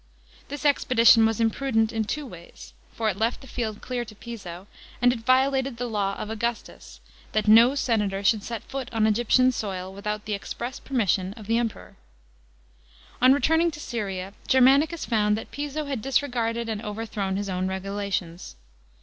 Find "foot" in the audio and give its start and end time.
8.63-8.91